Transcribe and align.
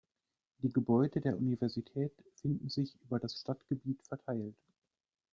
Die 0.63 0.73
Gebäude 0.73 1.21
der 1.21 1.37
Universität 1.37 2.11
finden 2.37 2.69
sich 2.69 2.95
über 3.03 3.19
das 3.19 3.37
Stadtgebiet 3.39 4.01
verteilt. 4.07 4.55